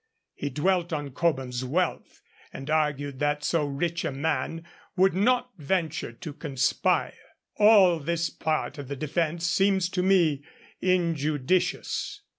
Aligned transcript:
He 0.33 0.49
dwelt 0.49 0.91
on 0.91 1.11
Cobham's 1.11 1.63
wealth, 1.63 2.23
and 2.51 2.71
argued 2.71 3.19
that 3.19 3.43
so 3.43 3.65
rich 3.67 4.03
a 4.03 4.11
man 4.11 4.65
would 4.95 5.13
not 5.13 5.51
venture 5.59 6.11
to 6.11 6.33
conspire. 6.33 7.13
All 7.59 7.99
this 7.99 8.31
part 8.31 8.79
of 8.79 8.87
the 8.87 8.95
defence 8.95 9.45
seems 9.45 9.89
to 9.89 10.01
me 10.01 10.43
injudicious. 10.81 12.23